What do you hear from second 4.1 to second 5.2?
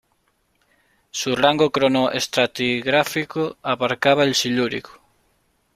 el Silúrico.